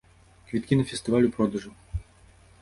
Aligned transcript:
Квіткі 0.47 0.77
на 0.79 0.85
фестываль 0.93 1.27
у 1.29 1.31
продажы. 1.37 1.71